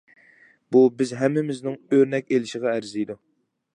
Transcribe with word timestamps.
بۇ 0.75 0.81
بىز 1.01 1.11
ھەممىمىزنىڭ 1.19 1.77
ئۆرنەك 1.97 2.33
ئېلىشىغا 2.35 2.73
ئەرزىيدۇ. 2.73 3.19